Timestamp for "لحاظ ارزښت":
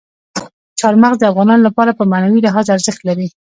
2.43-3.01